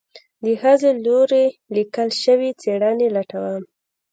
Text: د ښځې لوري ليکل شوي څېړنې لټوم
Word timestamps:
د 0.43 0.45
ښځې 0.61 0.91
لوري 1.05 1.45
ليکل 1.75 2.09
شوي 2.23 2.49
څېړنې 2.61 3.07
لټوم 3.15 3.63